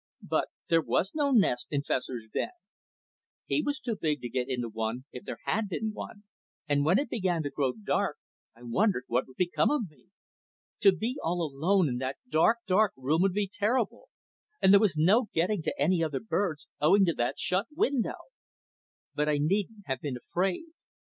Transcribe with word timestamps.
But 0.23 0.47
there 0.67 0.81
was 0.81 1.13
no 1.13 1.29
nest 1.29 1.67
in 1.69 1.83
Fessor's 1.83 2.25
den. 2.33 2.49
He 3.45 3.61
was 3.61 3.79
too 3.79 3.95
big 3.95 4.19
to 4.21 4.29
get 4.29 4.49
into 4.49 4.67
one 4.67 5.05
if 5.11 5.25
there 5.25 5.37
had 5.45 5.69
been 5.69 5.93
one, 5.93 6.23
and 6.67 6.83
when 6.83 6.97
it 6.97 7.07
began 7.07 7.43
to 7.43 7.51
grow 7.51 7.73
dark 7.73 8.17
I 8.55 8.61
wondered 8.63 9.03
what 9.05 9.27
would 9.27 9.37
become 9.37 9.69
of 9.69 9.87
me. 9.91 10.05
To 10.79 10.91
be 10.91 11.17
all 11.21 11.43
alone 11.43 11.87
in 11.87 11.97
that 11.99 12.17
dark, 12.27 12.57
dark 12.65 12.93
room 12.97 13.21
would 13.21 13.33
be 13.33 13.47
terrible; 13.47 14.09
and 14.59 14.73
there 14.73 14.79
was 14.81 14.97
no 14.97 15.29
getting 15.35 15.61
to 15.61 15.79
any 15.79 16.03
other 16.03 16.19
birds 16.19 16.67
owing 16.79 17.05
to 17.05 17.13
that 17.13 17.37
shut 17.37 17.67
window. 17.69 18.17
But 19.13 19.29
I 19.29 19.37
needn't 19.37 19.83
have 19.85 20.01
been 20.01 20.17
afraid. 20.17 20.65